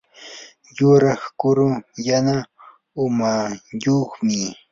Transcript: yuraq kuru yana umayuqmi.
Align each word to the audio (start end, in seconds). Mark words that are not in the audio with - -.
yuraq 0.77 1.21
kuru 1.39 1.67
yana 2.07 2.35
umayuqmi. 3.03 4.39